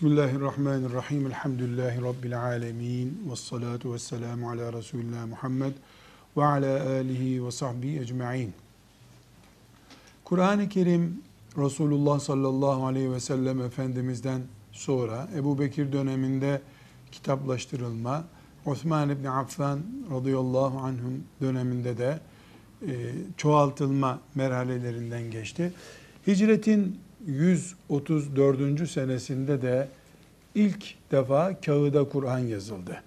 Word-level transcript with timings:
Bismillahirrahmanirrahim. 0.00 1.26
Elhamdülillahi 1.26 2.02
Rabbil 2.02 2.42
alemin. 2.42 3.30
Ve 3.30 3.36
salatu 3.36 3.94
ve 3.94 3.98
selamu 3.98 4.50
ala 4.50 4.72
Resulullah 4.72 5.26
Muhammed 5.26 5.72
ve 6.36 6.44
ala 6.44 6.90
alihi 6.90 7.46
ve 7.46 7.50
sahbihi 7.50 8.00
ecma'in. 8.00 8.52
Kur'an-ı 10.24 10.68
Kerim 10.68 11.22
Resulullah 11.56 12.20
sallallahu 12.20 12.86
aleyhi 12.86 13.12
ve 13.12 13.20
sellem 13.20 13.60
Efendimiz'den 13.60 14.42
sonra 14.72 15.28
Ebu 15.36 15.58
Bekir 15.58 15.92
döneminde 15.92 16.62
kitaplaştırılma, 17.12 18.24
Osman 18.66 19.10
İbni 19.10 19.30
Affan 19.30 19.80
radıyallahu 20.10 20.78
anhum 20.78 21.24
döneminde 21.40 21.98
de 21.98 22.20
e, 22.82 22.92
çoğaltılma 23.36 24.20
merhalelerinden 24.34 25.30
geçti. 25.30 25.72
Hicretin 26.26 27.00
134. 27.26 28.90
senesinde 28.90 29.62
de 29.62 29.88
ilk 30.54 30.94
defa 31.12 31.60
kağıda 31.60 32.08
Kur'an 32.08 32.38
yazıldı. 32.38 33.02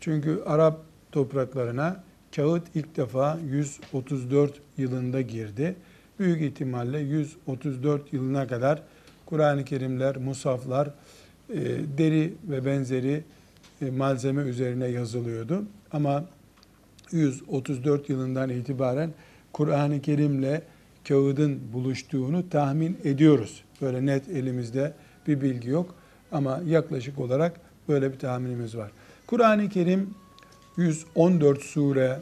Çünkü 0.00 0.42
Arap 0.46 0.80
topraklarına 1.12 2.04
kağıt 2.36 2.62
ilk 2.74 2.96
defa 2.96 3.38
134 3.50 4.60
yılında 4.78 5.20
girdi. 5.20 5.76
Büyük 6.18 6.42
ihtimalle 6.42 6.98
134 6.98 8.12
yılına 8.12 8.46
kadar 8.46 8.82
Kur'an-ı 9.26 9.64
Kerimler, 9.64 10.16
musaflar, 10.16 10.90
e, 11.50 11.60
deri 11.98 12.34
ve 12.44 12.64
benzeri 12.64 13.24
e, 13.82 13.90
malzeme 13.90 14.42
üzerine 14.42 14.86
yazılıyordu. 14.86 15.64
Ama 15.92 16.24
134 17.12 18.08
yılından 18.08 18.50
itibaren 18.50 19.12
Kur'an-ı 19.52 20.02
Kerim'le 20.02 20.60
kağıdın 21.08 21.60
buluştuğunu 21.72 22.48
tahmin 22.48 22.98
ediyoruz. 23.04 23.64
Böyle 23.80 24.06
net 24.06 24.28
elimizde 24.28 24.92
bir 25.26 25.40
bilgi 25.40 25.68
yok 25.68 25.94
ama 26.32 26.60
yaklaşık 26.66 27.18
olarak 27.18 27.60
böyle 27.88 28.12
bir 28.12 28.18
tahminimiz 28.18 28.76
var. 28.76 28.90
Kur'an-ı 29.26 29.68
Kerim 29.68 30.14
114 30.76 31.62
sure, 31.62 32.20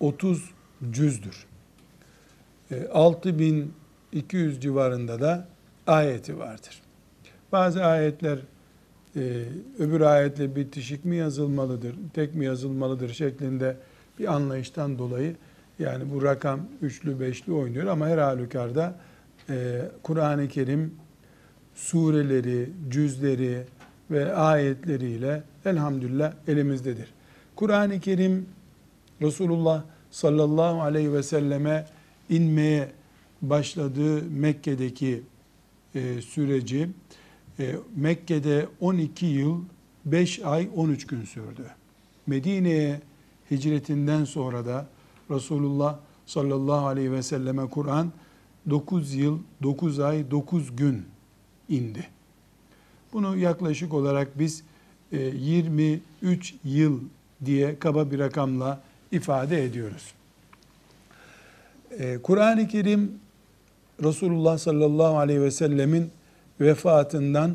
30 0.00 0.38
e, 0.38 0.42
cüzdür. 0.92 1.46
6200 2.92 4.56
e, 4.56 4.60
civarında 4.60 5.20
da 5.20 5.48
ayeti 5.86 6.38
vardır. 6.38 6.82
Bazı 7.52 7.84
ayetler 7.84 8.38
e, 9.16 9.44
öbür 9.78 10.00
ayetle 10.00 10.56
bitişik 10.56 11.04
mi 11.04 11.16
yazılmalıdır, 11.16 11.94
tek 12.14 12.34
mi 12.34 12.44
yazılmalıdır 12.44 13.08
şeklinde 13.08 13.76
bir 14.18 14.34
anlayıştan 14.34 14.98
dolayı 14.98 15.36
yani 15.80 16.04
bu 16.14 16.22
rakam 16.22 16.60
üçlü 16.82 17.20
beşli 17.20 17.52
oynuyor 17.52 17.86
ama 17.86 18.08
her 18.08 18.18
halükarda 18.18 18.98
e, 19.50 19.82
Kur'an-ı 20.02 20.48
Kerim 20.48 20.94
sureleri, 21.74 22.70
cüzleri 22.90 23.62
ve 24.10 24.34
ayetleriyle 24.34 25.42
elhamdülillah 25.64 26.32
elimizdedir. 26.48 27.08
Kur'an-ı 27.56 28.00
Kerim 28.00 28.46
Resulullah 29.22 29.82
sallallahu 30.10 30.82
aleyhi 30.82 31.12
ve 31.12 31.22
selleme 31.22 31.86
inmeye 32.28 32.88
başladığı 33.42 34.22
Mekke'deki 34.22 35.22
e, 35.94 36.22
süreci 36.22 36.88
e, 37.58 37.74
Mekke'de 37.96 38.66
12 38.80 39.26
yıl 39.26 39.60
5 40.04 40.40
ay 40.44 40.68
13 40.76 41.06
gün 41.06 41.24
sürdü. 41.24 41.62
Medine'ye 42.26 43.00
hicretinden 43.50 44.24
sonra 44.24 44.66
da 44.66 44.86
Resulullah 45.30 45.98
sallallahu 46.26 46.86
aleyhi 46.86 47.12
ve 47.12 47.22
selleme 47.22 47.68
Kur'an 47.68 48.12
9 48.70 49.14
yıl, 49.14 49.38
9 49.62 50.00
ay, 50.00 50.30
9 50.30 50.76
gün 50.76 51.06
indi. 51.68 52.08
Bunu 53.12 53.36
yaklaşık 53.36 53.94
olarak 53.94 54.38
biz 54.38 54.62
23 55.12 56.52
e, 56.52 56.56
yıl 56.64 57.00
diye 57.44 57.78
kaba 57.78 58.10
bir 58.10 58.18
rakamla 58.18 58.80
ifade 59.12 59.64
ediyoruz. 59.64 60.14
E, 61.90 62.18
Kur'an-ı 62.18 62.68
Kerim 62.68 63.12
Resulullah 64.02 64.58
sallallahu 64.58 65.18
aleyhi 65.18 65.42
ve 65.42 65.50
sellemin 65.50 66.10
vefatından 66.60 67.54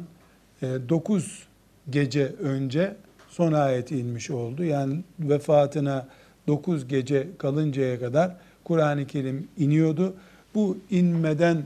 9 0.61 1.23
e, 1.23 1.91
gece 1.91 2.25
önce 2.25 2.95
son 3.29 3.53
ayeti 3.53 3.99
inmiş 3.99 4.31
oldu. 4.31 4.63
Yani 4.63 5.03
vefatına 5.19 6.07
9 6.47 6.87
gece 6.87 7.27
kalıncaya 7.37 7.99
kadar 7.99 8.35
Kur'an-ı 8.63 9.07
Kerim 9.07 9.47
iniyordu. 9.57 10.13
Bu 10.55 10.77
inmeden 10.89 11.63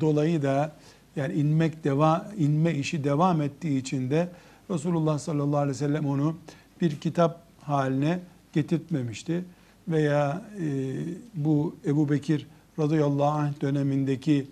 dolayı 0.00 0.42
da 0.42 0.72
yani 1.16 1.34
inmek 1.34 1.84
devam 1.84 2.24
inme 2.38 2.74
işi 2.74 3.04
devam 3.04 3.42
ettiği 3.42 3.78
için 3.78 4.10
de 4.10 4.28
Resulullah 4.70 5.18
sallallahu 5.18 5.56
aleyhi 5.56 5.74
ve 5.74 5.78
sellem 5.78 6.06
onu 6.06 6.36
bir 6.80 7.00
kitap 7.00 7.40
haline 7.60 8.20
getirtmemişti 8.52 9.44
veya 9.88 10.42
e, 10.60 10.94
bu 11.34 11.76
Ebu 11.86 12.10
Bekir 12.10 12.46
radıyallahu 12.78 13.24
anh 13.24 13.60
dönemindeki 13.60 14.46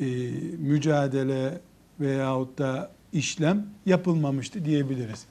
e, 0.00 0.06
mücadele 0.58 1.60
veyahut 2.00 2.58
da 2.58 2.90
işlem 3.12 3.66
yapılmamıştı 3.86 4.64
diyebiliriz. 4.64 5.26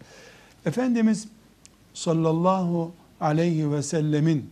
Efendimiz 0.65 1.27
sallallahu 1.93 2.91
aleyhi 3.21 3.71
ve 3.71 3.83
sellemin 3.83 4.49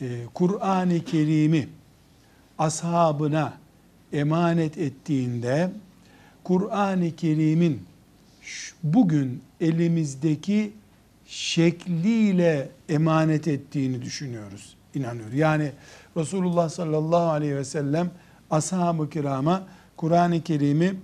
e, 0.00 0.24
Kur'an-ı 0.34 1.04
Kerim'i 1.04 1.68
ashabına 2.58 3.52
emanet 4.12 4.78
ettiğinde 4.78 5.70
Kur'an-ı 6.44 7.16
Kerim'in 7.16 7.82
bugün 8.82 9.42
elimizdeki 9.60 10.72
şekliyle 11.26 12.68
emanet 12.88 13.48
ettiğini 13.48 14.02
düşünüyoruz, 14.02 14.76
inanıyor. 14.94 15.32
Yani 15.32 15.72
Resulullah 16.16 16.68
sallallahu 16.68 17.30
aleyhi 17.30 17.56
ve 17.56 17.64
sellem 17.64 18.10
ashab-ı 18.50 19.10
kirama 19.10 19.66
Kur'an-ı 19.96 20.42
Kerim'i 20.42 20.94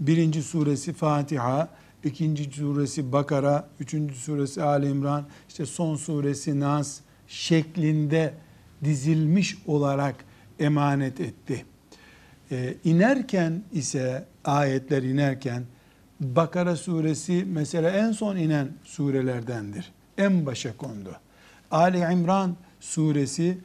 birinci 0.00 0.42
suresi 0.42 0.92
Fatiha, 0.92 1.68
ikinci 2.04 2.44
suresi 2.44 3.12
Bakara, 3.12 3.68
üçüncü 3.80 4.14
suresi 4.14 4.62
Ali 4.62 4.88
İmran, 4.88 5.24
işte 5.48 5.66
son 5.66 5.96
suresi 5.96 6.60
Nas 6.60 7.00
şeklinde 7.28 8.34
dizilmiş 8.84 9.58
olarak 9.66 10.14
emanet 10.58 11.20
etti. 11.20 11.64
Ee, 12.52 12.74
inerken 12.84 13.62
ise 13.72 14.24
ayetler 14.44 15.02
inerken 15.02 15.64
Bakara 16.20 16.76
suresi 16.76 17.44
mesela 17.48 17.90
en 17.90 18.12
son 18.12 18.36
inen 18.36 18.68
surelerdendir. 18.84 19.92
En 20.18 20.46
başa 20.46 20.76
kondu. 20.76 21.16
Ali 21.70 21.98
İmran 21.98 22.56
suresi 22.80 23.58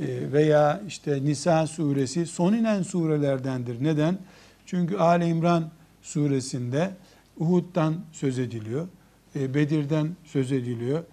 e, 0.00 0.32
veya 0.32 0.82
işte 0.88 1.24
Nisa 1.24 1.66
suresi 1.66 2.26
son 2.26 2.52
inen 2.52 2.82
surelerdendir. 2.82 3.84
Neden? 3.84 4.18
Çünkü 4.66 4.96
Ali 4.96 5.24
İmran 5.24 5.70
suresinde 6.02 6.90
Uhud'dan 7.38 7.94
söz 8.12 8.38
ediliyor. 8.38 8.88
E, 9.36 9.54
Bedir'den 9.54 10.08
söz 10.24 10.52
ediliyor. 10.52 11.04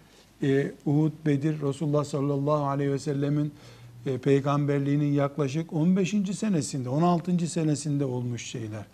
E, 0.43 0.71
Uhud, 0.85 1.11
Bedir, 1.25 1.61
Resulullah 1.61 2.03
sallallahu 2.03 2.65
aleyhi 2.65 2.91
ve 2.91 2.99
sellemin 2.99 3.51
e, 4.05 4.17
peygamberliğinin 4.17 5.13
yaklaşık 5.13 5.73
15. 5.73 6.15
senesinde, 6.33 6.89
16. 6.89 7.47
senesinde 7.47 8.05
olmuş 8.05 8.45
şeyler. 8.45 8.85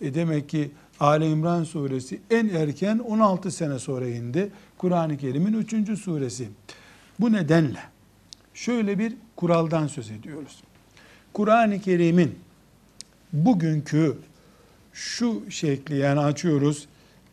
Demek 0.00 0.48
ki 0.48 0.70
Ali 1.00 1.26
İmran 1.26 1.64
suresi 1.64 2.20
en 2.30 2.48
erken 2.48 2.98
16 2.98 3.50
sene 3.50 3.78
sonra 3.78 4.08
indi. 4.08 4.50
Kur'an-ı 4.78 5.16
Kerim'in 5.16 5.52
3. 5.52 5.98
suresi. 6.00 6.48
Bu 7.20 7.32
nedenle 7.32 7.80
şöyle 8.54 8.98
bir 8.98 9.14
kuraldan 9.36 9.86
söz 9.86 10.10
ediyoruz. 10.10 10.62
Kur'an-ı 11.32 11.80
Kerim'in 11.80 12.38
bugünkü 13.32 14.16
şu 14.98 15.42
şekli 15.50 15.96
yani 15.96 16.20
açıyoruz. 16.20 16.86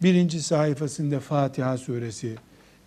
Birinci 0.04 0.42
sayfasında 0.44 1.20
Fatiha 1.20 1.78
suresi, 1.78 2.36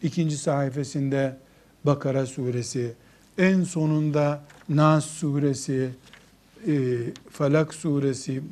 ikinci 0.02 0.38
sayfasında 0.38 1.38
Bakara 1.84 2.26
suresi, 2.26 2.92
en 3.38 3.62
sonunda 3.64 4.44
Nas 4.68 5.04
suresi, 5.04 5.90
e, 6.66 6.96
Falak 7.30 7.74
suresi, 7.74 8.42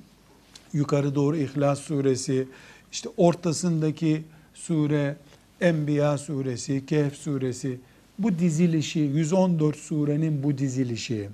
yukarı 0.72 1.14
doğru 1.14 1.36
İhlas 1.36 1.80
suresi, 1.80 2.48
işte 2.92 3.08
ortasındaki 3.16 4.22
sure 4.54 5.16
Enbiya 5.60 6.18
suresi, 6.18 6.86
Kehf 6.86 7.14
suresi, 7.14 7.78
bu 8.18 8.38
dizilişi, 8.38 8.98
114 8.98 9.76
surenin 9.76 10.42
bu 10.42 10.58
dizilişi, 10.58 11.28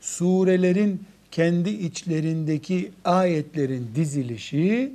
surelerin 0.00 1.00
kendi 1.30 1.70
içlerindeki 1.70 2.92
ayetlerin 3.04 3.90
dizilişi 3.94 4.92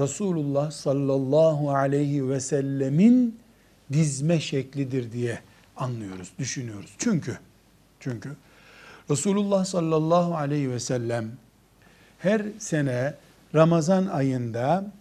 Resulullah 0.00 0.70
sallallahu 0.70 1.70
aleyhi 1.70 2.28
ve 2.28 2.40
sellemin 2.40 3.38
dizme 3.92 4.40
şeklidir 4.40 5.12
diye 5.12 5.38
anlıyoruz, 5.76 6.32
düşünüyoruz. 6.38 6.94
Çünkü 6.98 7.38
çünkü 8.00 8.30
Resulullah 9.10 9.64
sallallahu 9.64 10.36
aleyhi 10.36 10.70
ve 10.70 10.80
sellem 10.80 11.30
her 12.18 12.42
sene 12.58 13.14
Ramazan 13.54 14.06
ayında 14.06 14.92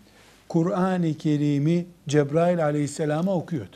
Kur'an-ı 0.49 1.13
Kerim'i 1.13 1.85
Cebrail 2.07 2.63
aleyhisselama 2.63 3.33
okuyordu. 3.33 3.75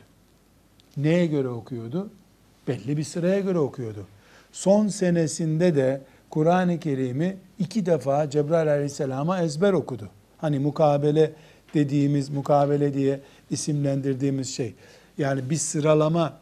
Neye 0.98 1.26
göre 1.26 1.48
okuyordu? 1.48 2.10
Belli 2.68 2.98
bir 2.98 3.04
sıraya 3.04 3.40
göre 3.40 3.58
okuyordu. 3.58 4.08
Son 4.52 4.88
senesinde 4.88 5.76
de 5.76 6.02
Kur'an-ı 6.32 6.80
Kerim'i 6.80 7.38
iki 7.60 7.86
defa 7.86 8.30
Cebrail 8.30 8.72
aleyhisselama 8.72 9.42
ezber 9.42 9.74
okudu. 9.74 10.10
Hani 10.38 10.60
mukabele 10.60 11.32
dediğimiz, 11.74 12.30
mukabele 12.30 12.94
diye 12.94 13.20
isimlendirdiğimiz 13.50 14.56
şey. 14.56 14.74
Yani 15.18 15.50
bir 15.50 15.56
sıralama, 15.56 16.34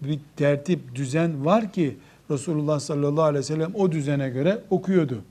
bir 0.00 0.20
tertip, 0.36 0.94
düzen 0.94 1.44
var 1.44 1.72
ki 1.72 1.96
Resulullah 2.30 2.80
sallallahu 2.80 3.24
aleyhi 3.24 3.38
ve 3.38 3.46
sellem 3.46 3.74
o 3.74 3.92
düzene 3.92 4.30
göre 4.30 4.58
okuyordu. 4.70 5.22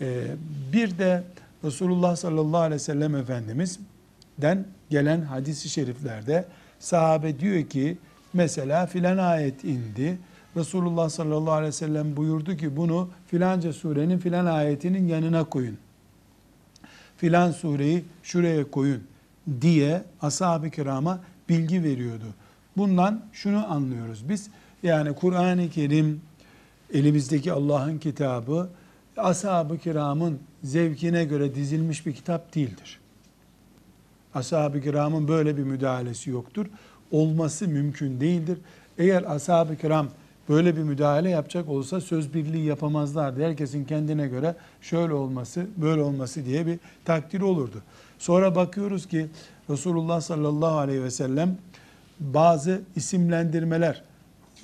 Ee, 0.00 0.24
bir 0.72 0.98
de 0.98 1.22
Resulullah 1.64 2.16
sallallahu 2.16 2.60
aleyhi 2.60 2.74
ve 2.74 2.84
sellem 2.84 3.16
Efendimiz'den 3.16 4.64
gelen 4.90 5.20
hadisi 5.20 5.68
şeriflerde 5.68 6.44
sahabe 6.78 7.40
diyor 7.40 7.62
ki 7.62 7.98
mesela 8.32 8.86
filan 8.86 9.18
ayet 9.18 9.64
indi. 9.64 10.18
Resulullah 10.56 11.08
sallallahu 11.08 11.52
aleyhi 11.52 11.68
ve 11.68 11.72
sellem 11.72 12.16
buyurdu 12.16 12.56
ki 12.56 12.76
bunu 12.76 13.08
filanca 13.26 13.72
surenin 13.72 14.18
filan 14.18 14.46
ayetinin 14.46 15.08
yanına 15.08 15.44
koyun. 15.44 15.78
Filan 17.16 17.50
sureyi 17.50 18.04
şuraya 18.22 18.70
koyun 18.70 19.02
diye 19.60 20.02
ashab-ı 20.22 20.70
kirama 20.70 21.20
bilgi 21.48 21.82
veriyordu. 21.82 22.24
Bundan 22.76 23.22
şunu 23.32 23.72
anlıyoruz 23.72 24.28
biz. 24.28 24.50
Yani 24.82 25.14
Kur'an-ı 25.14 25.70
Kerim 25.70 26.20
elimizdeki 26.94 27.52
Allah'ın 27.52 27.98
kitabı 27.98 28.68
ashab-ı 29.16 29.78
kiramın 29.78 30.38
zevkine 30.62 31.24
göre 31.24 31.54
dizilmiş 31.54 32.06
bir 32.06 32.12
kitap 32.12 32.54
değildir. 32.54 33.00
Ashab-ı 34.34 34.80
kiramın 34.80 35.28
böyle 35.28 35.56
bir 35.56 35.62
müdahalesi 35.62 36.30
yoktur. 36.30 36.66
Olması 37.10 37.68
mümkün 37.68 38.20
değildir. 38.20 38.58
Eğer 38.98 39.34
ashab-ı 39.34 39.76
kiram 39.76 40.08
böyle 40.48 40.76
bir 40.76 40.82
müdahale 40.82 41.30
yapacak 41.30 41.68
olsa 41.68 42.00
söz 42.00 42.34
birliği 42.34 42.64
yapamazlardı. 42.64 43.44
Herkesin 43.44 43.84
kendine 43.84 44.28
göre 44.28 44.54
şöyle 44.80 45.12
olması, 45.12 45.66
böyle 45.76 46.02
olması 46.02 46.44
diye 46.44 46.66
bir 46.66 46.78
takdir 47.04 47.40
olurdu. 47.40 47.82
Sonra 48.18 48.54
bakıyoruz 48.54 49.06
ki 49.08 49.26
Resulullah 49.70 50.20
sallallahu 50.20 50.78
aleyhi 50.78 51.02
ve 51.02 51.10
sellem 51.10 51.56
bazı 52.20 52.80
isimlendirmeler 52.96 54.02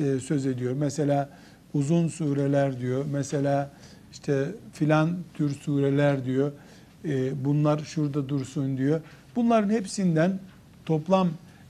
e, 0.01 0.21
söz 0.21 0.47
ediyor. 0.47 0.75
Mesela 0.79 1.29
uzun 1.75 2.09
sureler 2.09 2.81
diyor. 2.81 3.05
Mesela 3.13 3.71
işte 4.13 4.47
filan 4.73 5.17
tür 5.35 5.51
sureler 5.51 6.25
diyor. 6.25 6.53
E, 7.05 7.45
bunlar 7.45 7.79
şurada 7.79 8.29
dursun 8.29 8.79
diyor. 8.79 9.01
Bunların 9.37 9.71
hepsinden 9.71 10.39
toplam 10.87 11.29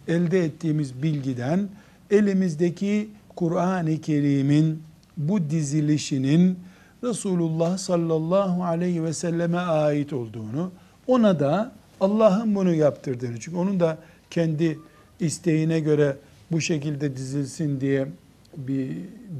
elde 0.08 0.44
ettiğimiz 0.44 1.02
bilgiden 1.02 1.68
elimizdeki 2.10 3.08
Kur'an-ı 3.38 4.00
Kerim'in 4.00 4.82
bu 5.16 5.50
dizilişinin 5.50 6.58
Resulullah 7.04 7.78
sallallahu 7.78 8.64
aleyhi 8.64 9.04
ve 9.04 9.12
selleme 9.12 9.58
ait 9.58 10.12
olduğunu, 10.12 10.70
ona 11.06 11.40
da 11.40 11.72
Allah'ın 12.00 12.54
bunu 12.54 12.74
yaptırdığını, 12.74 13.40
çünkü 13.40 13.58
onun 13.58 13.80
da 13.80 13.98
kendi 14.30 14.78
isteğine 15.20 15.80
göre 15.80 16.16
bu 16.52 16.60
şekilde 16.60 17.16
dizilsin 17.16 17.80
diye 17.80 18.08
bir 18.56 18.90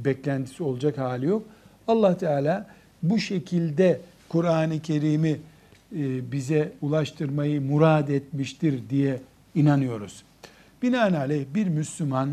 beklentisi 0.05 0.63
olacak 0.63 0.97
hali 0.97 1.25
yok. 1.25 1.43
Allah 1.87 2.17
Teala 2.17 2.67
bu 3.03 3.19
şekilde 3.19 4.01
Kur'an-ı 4.29 4.79
Kerim'i 4.79 5.39
e, 5.95 6.31
bize 6.31 6.71
ulaştırmayı 6.81 7.61
murad 7.61 8.07
etmiştir 8.07 8.79
diye 8.89 9.21
inanıyoruz. 9.55 10.23
Binaenaleyh 10.81 11.45
bir 11.55 11.67
Müslüman 11.67 12.29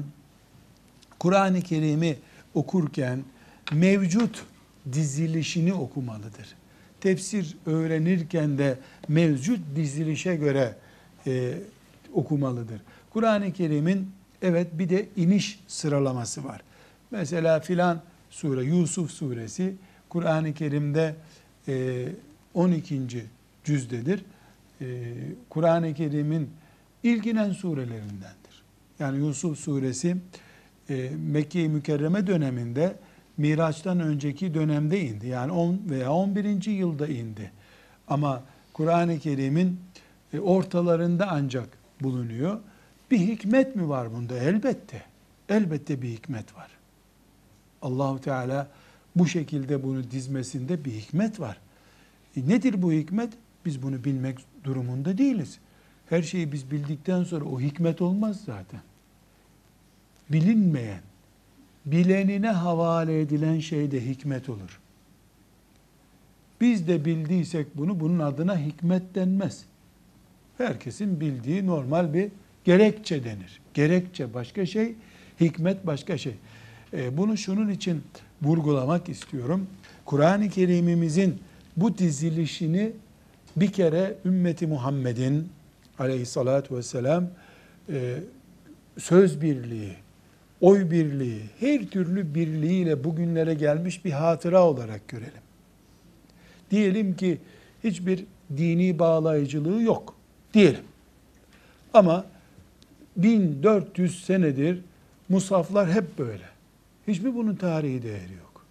Kur'an-ı 1.26 1.61
Kerim'i 1.61 2.17
okurken 2.55 3.25
mevcut 3.73 4.44
dizilişini 4.93 5.75
okumalıdır. 5.75 6.55
Tefsir 7.00 7.56
öğrenirken 7.67 8.58
de 8.58 8.78
mevcut 9.08 9.61
dizilişe 9.76 10.37
göre 10.37 10.75
e, 11.26 11.55
okumalıdır. 12.12 12.81
Kur'an-ı 13.11 13.52
Kerim'in 13.52 14.11
evet 14.43 14.69
bir 14.73 14.88
de 14.88 15.08
iniş 15.17 15.61
sıralaması 15.69 16.44
var. 16.44 16.61
Mesela 17.11 17.61
filan 17.61 18.02
sure 18.31 18.64
Yusuf 18.64 19.11
suresi 19.11 19.75
Kur'an-ı 20.08 20.55
Kerim'de 20.55 21.14
12. 22.55 22.94
E, 22.94 22.99
cüzdedir. 23.64 24.25
E, 24.81 24.87
Kur'an-ı 25.49 25.94
Kerim'in 25.94 26.50
ilginen 27.02 27.52
surelerindendir. 27.52 28.62
Yani 28.99 29.26
Yusuf 29.26 29.58
suresi 29.58 30.17
e, 30.90 31.11
Mekke-i 31.16 31.69
Mükerreme 31.69 32.26
döneminde 32.26 32.97
Miraç'tan 33.37 34.00
önceki 34.00 34.55
dönemde 34.55 35.00
indi. 35.00 35.26
Yani 35.26 35.52
10 35.52 35.81
veya 35.90 36.12
11. 36.12 36.66
yılda 36.66 37.07
indi. 37.07 37.52
Ama 38.09 38.43
Kur'an-ı 38.73 39.19
Kerim'in 39.19 39.81
ortalarında 40.43 41.28
ancak 41.31 41.69
bulunuyor. 42.00 42.61
Bir 43.11 43.19
hikmet 43.19 43.76
mi 43.76 43.88
var 43.88 44.12
bunda? 44.12 44.38
Elbette. 44.38 45.02
Elbette 45.49 46.02
bir 46.02 46.09
hikmet 46.09 46.57
var. 46.57 46.71
Allahu 47.83 48.21
Teala 48.21 48.69
bu 49.16 49.26
şekilde 49.26 49.83
bunu 49.83 50.11
dizmesinde 50.11 50.85
bir 50.85 50.93
hikmet 50.93 51.40
var. 51.40 51.61
E 52.37 52.49
nedir 52.49 52.83
bu 52.83 52.93
hikmet? 52.93 53.33
Biz 53.64 53.83
bunu 53.83 54.05
bilmek 54.05 54.38
durumunda 54.64 55.19
değiliz. 55.19 55.59
Her 56.09 56.23
şeyi 56.23 56.52
biz 56.52 56.71
bildikten 56.71 57.25
sonra 57.25 57.45
o 57.45 57.61
hikmet 57.61 58.02
olmaz 58.02 58.40
zaten. 58.47 58.81
Bilinmeyen, 60.33 61.00
bilenine 61.87 62.50
havale 62.50 63.21
edilen 63.21 63.59
şey 63.59 63.90
de 63.90 64.06
hikmet 64.06 64.49
olur. 64.49 64.80
Biz 66.61 66.88
de 66.88 67.04
bildiysek 67.04 67.66
bunu, 67.75 68.00
bunun 68.00 68.18
adına 68.18 68.59
hikmet 68.59 69.14
denmez. 69.14 69.64
Herkesin 70.59 71.21
bildiği 71.21 71.66
normal 71.66 72.14
bir 72.14 72.30
gerekçe 72.64 73.25
denir. 73.25 73.61
Gerekçe 73.75 74.35
başka 74.35 74.66
şey, 74.66 74.95
hikmet 75.40 75.87
başka 75.87 76.18
şey. 76.18 76.35
E, 76.92 77.16
bunu 77.16 77.37
şunun 77.37 77.68
için 77.68 78.02
vurgulamak 78.42 79.09
istiyorum. 79.09 79.66
Kur'an-ı 80.04 80.50
Kerim'imizin 80.50 81.38
bu 81.76 81.99
dizilişini 81.99 82.92
bir 83.56 83.73
kere 83.73 84.14
ümmeti 84.25 84.66
Muhammed'in 84.66 85.49
aleyhissalatü 85.99 86.76
vesselam 86.76 87.25
e, 87.88 88.18
söz 88.99 89.42
birliği, 89.42 89.97
oy 90.61 90.91
birliği, 90.91 91.43
her 91.61 91.87
türlü 91.87 92.35
birliğiyle 92.35 93.05
bugünlere 93.05 93.55
gelmiş 93.55 94.05
bir 94.05 94.11
hatıra 94.11 94.65
olarak 94.65 95.09
görelim. 95.09 95.43
Diyelim 96.71 97.17
ki 97.17 97.39
hiçbir 97.85 98.25
dini 98.57 98.99
bağlayıcılığı 98.99 99.83
yok 99.83 100.15
diyelim. 100.55 100.85
Ama 101.95 102.25
1400 103.17 104.25
senedir 104.25 104.81
musaflar 105.29 105.93
hep 105.93 106.19
böyle. 106.19 106.45
Hiçbir 107.09 107.35
bunun 107.35 107.55
tarihi 107.55 108.03
değeri 108.03 108.33
yok. 108.33 108.67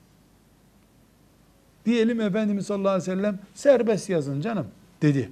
Diyelim 1.85 2.21
Efendimiz 2.21 2.65
sallallahu 2.65 2.89
aleyhi 2.89 3.11
ve 3.11 3.15
sellem 3.15 3.39
serbest 3.55 4.09
yazın 4.09 4.41
canım 4.41 4.67
dedi. 5.01 5.31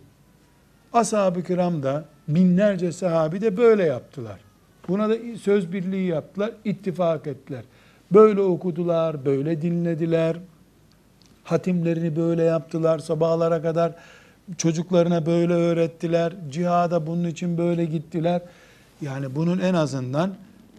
Ashab-ı 0.94 1.44
kiram 1.44 1.84
da 1.84 2.06
binlerce 2.28 2.92
sahabi 2.92 3.42
de 3.42 3.58
böyle 3.58 3.84
yaptılar. 3.84 4.40
Buna 4.88 5.10
da 5.10 5.16
söz 5.42 5.72
birliği 5.72 6.08
yaptılar, 6.08 6.52
ittifak 6.66 7.28
ettiler. 7.28 7.64
Böyle 8.12 8.42
okudular, 8.42 9.26
böyle 9.26 9.62
dinlediler. 9.62 10.38
Hatimlerini 11.44 12.16
böyle 12.16 12.44
yaptılar 12.44 13.00
sabahlara 13.00 13.62
kadar. 13.62 13.96
Çocuklarına 14.58 15.26
böyle 15.26 15.54
öğrettiler. 15.54 16.34
Cihada 16.52 17.08
bunun 17.08 17.28
için 17.28 17.58
böyle 17.58 17.86
gittiler. 17.86 18.42
Yani 19.02 19.36
bunun 19.36 19.60
en 19.60 19.74
azından 19.74 20.36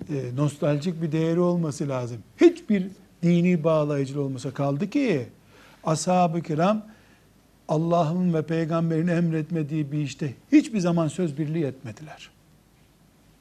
e, 0.08 0.36
nostaljik 0.36 1.02
bir 1.02 1.12
değeri 1.12 1.40
olması 1.40 1.88
lazım. 1.88 2.18
Hiçbir 2.40 2.86
dini 3.22 3.64
bağlayıcı 3.64 4.20
olmasa 4.20 4.50
kaldı 4.50 4.90
ki 4.90 5.26
ashab-ı 5.84 6.42
kiram 6.42 6.82
Allah'ın 7.68 8.34
ve 8.34 8.42
peygamberin 8.42 9.08
emretmediği 9.08 9.92
bir 9.92 9.98
işte 9.98 10.34
hiçbir 10.52 10.80
zaman 10.80 11.08
söz 11.08 11.38
birliği 11.38 11.64
etmediler. 11.64 12.33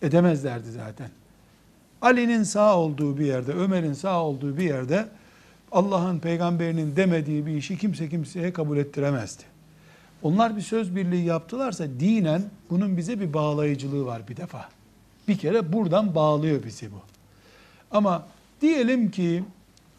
Edemezlerdi 0.04 0.72
zaten. 0.72 1.10
Ali'nin 2.02 2.44
sağ 2.44 2.78
olduğu 2.78 3.18
bir 3.18 3.26
yerde, 3.26 3.52
Ömer'in 3.52 3.94
sağ 3.94 4.24
olduğu 4.24 4.58
bir 4.58 4.64
yerde 4.64 5.08
Allah'ın 5.72 6.20
peygamberinin 6.20 6.96
demediği 6.96 7.46
bir 7.46 7.52
işi 7.52 7.78
kimse 7.78 8.10
kimseye 8.10 8.54
kabul 8.54 8.78
ettiremezdi. 8.78 9.44
Onlar 10.24 10.58
bir 10.58 10.62
söz 10.62 10.96
birliği 10.96 11.26
yaptılarsa 11.26 11.86
dinen 12.00 12.42
bunun 12.70 12.98
bize 12.98 13.20
bir 13.20 13.34
bağlayıcılığı 13.34 14.06
var 14.06 14.22
bir 14.28 14.38
defa. 14.38 14.70
Bir 15.28 15.38
kere 15.38 15.74
buradan 15.74 16.16
bağlıyor 16.16 16.64
bizi 16.64 16.92
bu. 16.92 17.02
Ama 17.92 18.26
diyelim 18.62 19.12
ki 19.12 19.44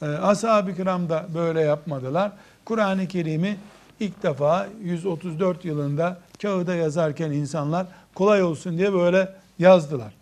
e, 0.03 0.07
ashab-ı 0.07 0.77
kiram 0.77 1.09
da 1.09 1.27
böyle 1.35 1.61
yapmadılar. 1.61 2.33
Kur'an-ı 2.65 3.09
Kerim'i 3.09 3.57
ilk 4.01 4.23
defa 4.23 4.69
134 4.83 5.65
yılında 5.65 6.21
kağıda 6.43 6.75
yazarken 6.75 7.31
insanlar 7.31 7.87
kolay 8.15 8.43
olsun 8.43 8.79
diye 8.79 8.93
böyle 8.93 9.35
yazdılar. 9.59 10.15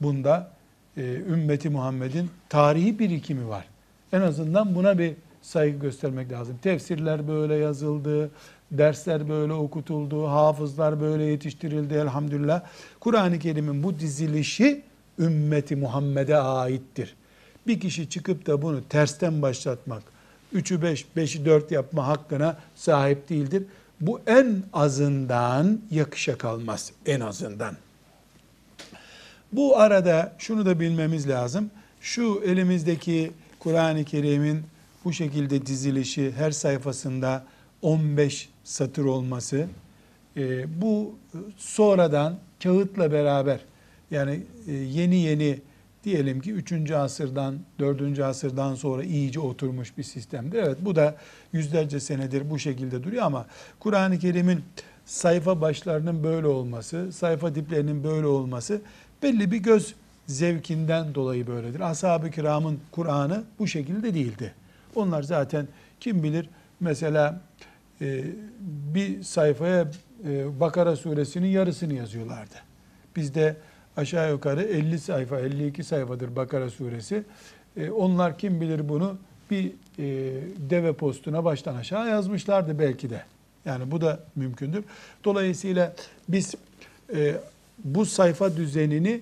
Bunda 0.00 0.50
e, 0.96 1.02
ümmeti 1.02 1.70
Muhammed'in 1.70 2.30
tarihi 2.48 2.98
birikimi 2.98 3.48
var. 3.48 3.64
En 4.12 4.20
azından 4.20 4.74
buna 4.74 4.98
bir 4.98 5.14
saygı 5.42 5.78
göstermek 5.78 6.32
lazım. 6.32 6.58
Tefsirler 6.62 7.28
böyle 7.28 7.54
yazıldı, 7.54 8.30
dersler 8.70 9.28
böyle 9.28 9.52
okutuldu, 9.52 10.26
hafızlar 10.26 11.00
böyle 11.00 11.24
yetiştirildi 11.24 11.94
elhamdülillah. 11.94 12.62
Kur'an-ı 13.00 13.38
Kerim'in 13.38 13.82
bu 13.82 13.98
dizilişi 13.98 14.82
ümmeti 15.18 15.76
Muhammed'e 15.76 16.36
aittir. 16.36 17.14
Bir 17.66 17.80
kişi 17.80 18.08
çıkıp 18.08 18.46
da 18.46 18.62
bunu 18.62 18.84
tersten 18.88 19.42
başlatmak, 19.42 20.02
3'ü 20.54 20.82
5, 20.82 21.06
5'i 21.16 21.44
4 21.44 21.70
yapma 21.70 22.06
hakkına 22.06 22.58
sahip 22.74 23.28
değildir. 23.28 23.62
Bu 24.00 24.20
en 24.26 24.62
azından 24.72 25.80
yakışa 25.90 26.38
kalmaz. 26.38 26.92
En 27.06 27.20
azından. 27.20 27.76
Bu 29.52 29.78
arada 29.78 30.34
şunu 30.38 30.66
da 30.66 30.80
bilmemiz 30.80 31.28
lazım. 31.28 31.70
Şu 32.00 32.42
elimizdeki 32.46 33.30
Kur'an-ı 33.58 34.04
Kerim'in 34.04 34.62
bu 35.04 35.12
şekilde 35.12 35.66
dizilişi 35.66 36.32
her 36.32 36.50
sayfasında 36.50 37.44
15 37.82 38.48
satır 38.64 39.04
olması 39.04 39.66
e, 40.36 40.80
bu 40.82 41.14
sonradan 41.56 42.38
kağıtla 42.62 43.12
beraber 43.12 43.60
yani 44.10 44.42
e, 44.68 44.72
yeni 44.72 45.16
yeni 45.16 45.60
diyelim 46.04 46.40
ki 46.40 46.52
3. 46.52 46.90
asırdan 46.90 47.58
4. 47.78 48.20
asırdan 48.20 48.74
sonra 48.74 49.04
iyice 49.04 49.40
oturmuş 49.40 49.98
bir 49.98 50.02
sistemdir. 50.02 50.58
Evet 50.58 50.78
bu 50.80 50.96
da 50.96 51.14
yüzlerce 51.52 52.00
senedir 52.00 52.50
bu 52.50 52.58
şekilde 52.58 53.02
duruyor 53.02 53.22
ama 53.22 53.46
Kur'an-ı 53.80 54.18
Kerim'in 54.18 54.60
sayfa 55.06 55.60
başlarının 55.60 56.24
böyle 56.24 56.46
olması, 56.46 57.12
sayfa 57.12 57.54
diplerinin 57.54 58.04
böyle 58.04 58.26
olması 58.26 58.80
belli 59.22 59.50
bir 59.50 59.56
göz 59.58 59.94
zevkinden 60.26 61.14
dolayı 61.14 61.46
böyledir. 61.46 61.80
Ashab-ı 61.80 62.30
kiramın 62.30 62.80
Kur'an'ı 62.90 63.44
bu 63.58 63.66
şekilde 63.66 64.14
değildi. 64.14 64.54
Onlar 64.94 65.22
zaten 65.22 65.68
kim 66.00 66.22
bilir 66.22 66.48
mesela 66.80 67.40
e, 68.00 68.24
bir 68.94 69.22
sayfaya 69.22 69.88
e, 70.28 70.60
Bakara 70.60 70.96
suresinin 70.96 71.48
yarısını 71.48 71.94
yazıyorlardı. 71.94 72.54
Bizde 73.16 73.56
aşağı 73.96 74.30
yukarı 74.30 74.62
50 74.62 74.98
sayfa, 74.98 75.40
52 75.40 75.84
sayfadır 75.84 76.36
Bakara 76.36 76.70
suresi. 76.70 77.24
E, 77.76 77.90
onlar 77.90 78.38
kim 78.38 78.60
bilir 78.60 78.88
bunu 78.88 79.18
bir 79.50 79.72
deve 80.70 80.92
postuna 80.92 81.44
baştan 81.44 81.74
aşağı 81.74 82.08
yazmışlardı 82.08 82.78
belki 82.78 83.10
de. 83.10 83.22
Yani 83.64 83.90
bu 83.90 84.00
da 84.00 84.20
mümkündür. 84.36 84.84
Dolayısıyla 85.24 85.94
biz 86.28 86.54
bu 87.84 88.06
sayfa 88.06 88.56
düzenini 88.56 89.20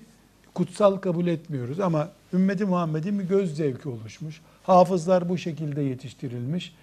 kutsal 0.53 0.95
kabul 0.95 1.27
etmiyoruz 1.27 1.79
ama 1.79 2.09
ümmeti 2.33 2.65
Muhammed'in 2.65 3.19
bir 3.19 3.23
göz 3.23 3.55
zevki 3.55 3.89
oluşmuş. 3.89 4.41
Hafızlar 4.63 5.29
bu 5.29 5.37
şekilde 5.37 5.81
yetiştirilmiş 5.81 6.73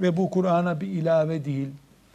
ve 0.00 0.16
bu 0.16 0.30
Kur'an'a 0.30 0.80
bir 0.80 0.86
ilave 0.86 1.44
değil, 1.44 1.68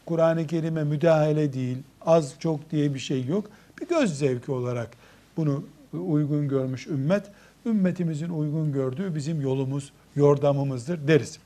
Kur'an-ı 0.06 0.48
Kerim'e 0.48 0.84
müdahale 0.84 1.54
değil, 1.54 1.78
az 2.06 2.34
çok 2.40 2.72
diye 2.72 2.94
bir 2.94 3.00
şey 3.00 3.26
yok. 3.26 3.46
Bir 3.82 3.88
göz 3.88 4.18
zevki 4.18 4.52
olarak 4.52 4.90
bunu 5.38 5.64
uygun 5.94 6.48
görmüş 6.48 6.88
ümmet, 6.88 7.24
ümmetimizin 7.66 8.30
uygun 8.30 8.74
gördüğü 8.74 9.16
bizim 9.16 9.42
yolumuz, 9.42 9.92
yordamımızdır 10.16 11.08
deriz. 11.08 11.40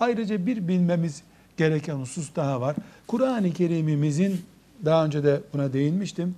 Ayrıca 0.00 0.46
bir 0.46 0.68
bilmemiz 0.68 1.22
gereken 1.56 1.94
husus 1.94 2.36
daha 2.36 2.60
var. 2.60 2.76
Kur'an-ı 3.06 3.52
Kerim'imizin 3.52 4.40
daha 4.84 5.04
önce 5.04 5.24
de 5.24 5.40
buna 5.54 5.72
değinmiştim. 5.72 6.34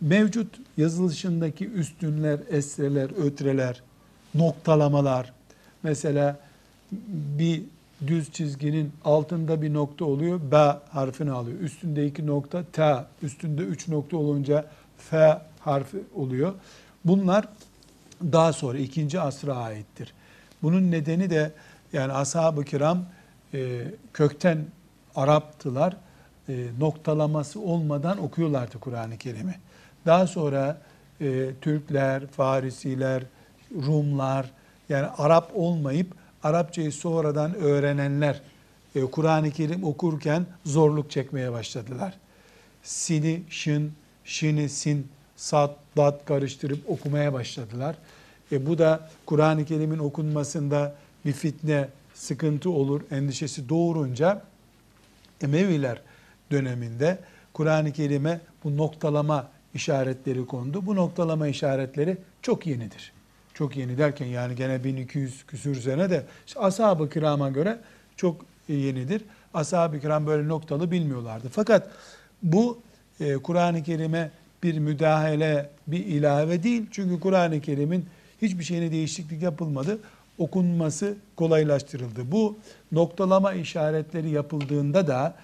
Mevcut 0.00 0.60
yazılışındaki 0.76 1.68
üstünler, 1.68 2.40
esreler, 2.50 3.10
ötreler, 3.26 3.82
noktalamalar, 4.34 5.32
mesela 5.82 6.38
bir 7.38 7.62
düz 8.06 8.32
çizginin 8.32 8.92
altında 9.04 9.62
bir 9.62 9.74
nokta 9.74 10.04
oluyor, 10.04 10.40
B 10.50 10.56
harfini 10.90 11.30
alıyor. 11.30 11.60
Üstünde 11.60 12.06
iki 12.06 12.26
nokta, 12.26 12.64
T, 12.72 13.04
üstünde 13.22 13.62
üç 13.62 13.88
nokta 13.88 14.16
olunca 14.16 14.66
F 14.98 15.38
harfi 15.60 15.98
oluyor. 16.14 16.54
Bunlar 17.04 17.48
daha 18.22 18.52
sonra 18.52 18.78
ikinci 18.78 19.20
asra 19.20 19.56
aittir. 19.56 20.12
Bunun 20.62 20.90
nedeni 20.90 21.30
de 21.30 21.52
yani 21.92 22.12
ashab-ı 22.12 22.64
kiram 22.64 23.04
e, 23.54 23.84
kökten 24.12 24.64
Araptılar. 25.14 25.96
E, 26.48 26.66
noktalaması 26.78 27.60
olmadan 27.60 28.22
okuyorlardı 28.22 28.78
Kur'an-ı 28.78 29.18
Kerim'i. 29.18 29.54
Daha 30.06 30.26
sonra 30.26 30.80
e, 31.20 31.50
Türkler, 31.60 32.26
Farisiler, 32.26 33.22
Rumlar 33.86 34.50
yani 34.88 35.06
Arap 35.06 35.50
olmayıp 35.54 36.06
Arapçayı 36.42 36.92
sonradan 36.92 37.54
öğrenenler 37.54 38.40
e, 38.94 39.00
Kur'an-ı 39.00 39.50
Kerim 39.50 39.84
okurken 39.84 40.46
zorluk 40.64 41.10
çekmeye 41.10 41.52
başladılar. 41.52 42.14
Sini, 42.82 43.42
şın, 43.48 43.92
şini, 44.24 44.68
sin, 44.68 45.08
sat, 45.36 45.76
dat 45.96 46.24
karıştırıp 46.24 46.90
okumaya 46.90 47.32
başladılar. 47.32 47.96
E, 48.52 48.66
bu 48.66 48.78
da 48.78 49.08
Kur'an-ı 49.26 49.64
Kerim'in 49.64 49.98
okunmasında 49.98 50.94
bir 51.24 51.32
fitne, 51.32 51.88
sıkıntı 52.14 52.70
olur 52.70 53.00
endişesi 53.10 53.68
doğurunca 53.68 54.42
Emeviler 55.42 56.00
döneminde 56.50 57.18
Kur'an-ı 57.52 57.92
Kerim'e 57.92 58.40
bu 58.64 58.76
noktalama 58.76 59.48
işaretleri 59.74 60.46
kondu. 60.46 60.86
Bu 60.86 60.96
noktalama 60.96 61.48
işaretleri 61.48 62.18
çok 62.42 62.66
yenidir. 62.66 63.12
Çok 63.54 63.76
yeni 63.76 63.98
derken 63.98 64.26
yani 64.26 64.54
gene 64.54 64.84
1200 64.84 65.46
küsür 65.46 65.80
sene 65.80 66.10
de 66.10 66.26
işte 66.46 66.60
ashab-ı 66.60 67.10
kirama 67.10 67.50
göre 67.50 67.78
çok 68.16 68.44
yenidir. 68.68 69.22
Ashab-ı 69.54 70.00
kiram 70.00 70.26
böyle 70.26 70.48
noktalı 70.48 70.90
bilmiyorlardı. 70.90 71.48
Fakat 71.52 71.90
bu 72.42 72.78
e, 73.20 73.34
Kur'an-ı 73.34 73.82
Kerim'e 73.82 74.30
bir 74.62 74.78
müdahale, 74.78 75.70
bir 75.86 76.06
ilave 76.06 76.62
değil. 76.62 76.86
Çünkü 76.90 77.20
Kur'an-ı 77.20 77.60
Kerim'in 77.60 78.06
hiçbir 78.42 78.64
şeyine 78.64 78.92
değişiklik 78.92 79.42
yapılmadı. 79.42 79.98
Okunması 80.38 81.16
kolaylaştırıldı. 81.36 82.32
Bu 82.32 82.58
noktalama 82.92 83.52
işaretleri 83.52 84.30
yapıldığında 84.30 85.06
da 85.06 85.34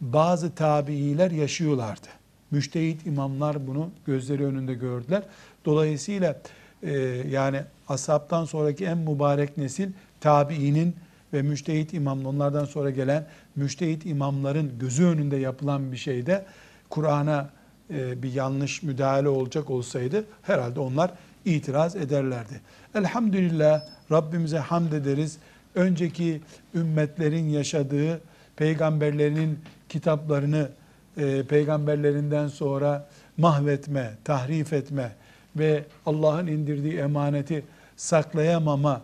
bazı 0.00 0.54
tabiiler 0.54 1.30
yaşıyorlardı. 1.30 2.08
Müştehit 2.54 3.06
imamlar 3.06 3.66
bunu 3.66 3.90
gözleri 4.06 4.44
önünde 4.44 4.74
gördüler. 4.74 5.22
Dolayısıyla 5.64 6.40
e, 6.82 6.92
yani 7.30 7.60
ashabtan 7.88 8.44
sonraki 8.44 8.84
en 8.84 8.98
mübarek 8.98 9.58
nesil 9.58 9.88
tabiinin 10.20 10.96
ve 11.32 11.42
müştehit 11.42 11.94
imamın 11.94 12.24
onlardan 12.24 12.64
sonra 12.64 12.90
gelen 12.90 13.26
müştehit 13.56 14.06
imamların 14.06 14.78
gözü 14.78 15.04
önünde 15.04 15.36
yapılan 15.36 15.92
bir 15.92 15.96
şeyde 15.96 16.44
Kur'an'a 16.90 17.50
e, 17.90 18.22
bir 18.22 18.32
yanlış 18.32 18.82
müdahale 18.82 19.28
olacak 19.28 19.70
olsaydı 19.70 20.24
herhalde 20.42 20.80
onlar 20.80 21.10
itiraz 21.44 21.96
ederlerdi. 21.96 22.60
Elhamdülillah 22.94 23.82
Rabbimize 24.10 24.58
hamd 24.58 24.92
ederiz. 24.92 25.38
Önceki 25.74 26.40
ümmetlerin 26.74 27.48
yaşadığı 27.48 28.20
peygamberlerinin 28.56 29.58
kitaplarını 29.88 30.68
e, 31.16 31.42
peygamberlerinden 31.42 32.48
sonra 32.48 33.06
mahvetme, 33.36 34.14
tahrif 34.24 34.72
etme 34.72 35.12
ve 35.56 35.84
Allah'ın 36.06 36.46
indirdiği 36.46 36.96
emaneti 36.96 37.64
saklayamama 37.96 39.00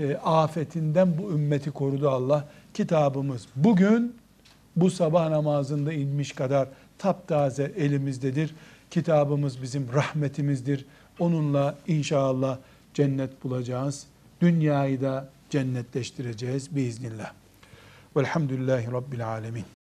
e, 0.00 0.16
afetinden 0.16 1.18
bu 1.18 1.32
ümmeti 1.32 1.70
korudu 1.70 2.10
Allah. 2.10 2.48
Kitabımız 2.74 3.46
bugün 3.56 4.16
bu 4.76 4.90
sabah 4.90 5.28
namazında 5.28 5.92
inmiş 5.92 6.32
kadar 6.32 6.68
taptaze 6.98 7.72
elimizdedir. 7.76 8.54
Kitabımız 8.90 9.62
bizim 9.62 9.88
rahmetimizdir. 9.94 10.84
Onunla 11.18 11.76
inşallah 11.86 12.58
cennet 12.94 13.44
bulacağız. 13.44 14.06
Dünyayı 14.40 15.00
da 15.00 15.28
cennetleştireceğiz 15.50 16.76
biiznillah. 16.76 17.32
Velhamdülillahi 18.16 18.92
Rabbil 18.92 19.28
Alemin. 19.28 19.75